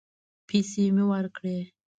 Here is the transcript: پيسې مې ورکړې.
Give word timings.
پيسې 0.47 0.83
مې 0.95 1.03
ورکړې. 1.11 1.57